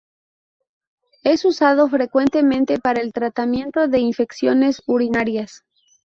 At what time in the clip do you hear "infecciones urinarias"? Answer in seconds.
3.99-5.63